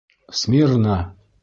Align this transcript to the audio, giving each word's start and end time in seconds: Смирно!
Смирно! 0.41 0.97